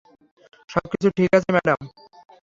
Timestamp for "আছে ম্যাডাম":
1.37-1.79